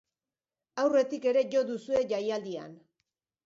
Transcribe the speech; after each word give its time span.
Aurretik 0.83 1.29
ere 1.33 1.45
jo 1.53 1.63
duzue 1.69 2.05
jaialdian. 2.15 2.77